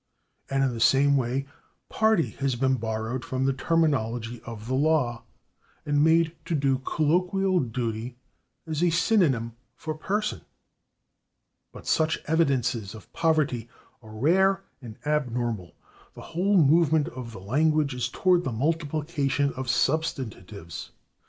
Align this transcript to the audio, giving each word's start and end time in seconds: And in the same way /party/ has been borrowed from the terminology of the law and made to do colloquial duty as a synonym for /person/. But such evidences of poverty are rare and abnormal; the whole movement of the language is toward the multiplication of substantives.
And 0.49 0.63
in 0.63 0.73
the 0.73 0.79
same 0.79 1.15
way 1.15 1.45
/party/ 1.91 2.33
has 2.37 2.55
been 2.55 2.73
borrowed 2.77 3.23
from 3.23 3.45
the 3.45 3.53
terminology 3.53 4.41
of 4.47 4.65
the 4.67 4.73
law 4.73 5.25
and 5.85 6.03
made 6.03 6.35
to 6.45 6.55
do 6.55 6.79
colloquial 6.79 7.59
duty 7.59 8.17
as 8.65 8.81
a 8.81 8.89
synonym 8.89 9.51
for 9.75 9.95
/person/. 9.95 10.41
But 11.71 11.85
such 11.85 12.17
evidences 12.25 12.95
of 12.95 13.13
poverty 13.13 13.69
are 14.01 14.09
rare 14.15 14.63
and 14.81 14.97
abnormal; 15.05 15.75
the 16.15 16.21
whole 16.33 16.57
movement 16.57 17.07
of 17.09 17.31
the 17.31 17.39
language 17.39 17.93
is 17.93 18.09
toward 18.09 18.43
the 18.43 18.51
multiplication 18.51 19.53
of 19.53 19.69
substantives. 19.69 20.89